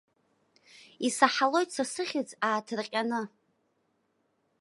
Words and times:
Исаҳалоит 1.07 1.69
са 1.75 1.83
сыхьӡ 1.93 2.29
ааҭырҟьаны. 2.47 3.21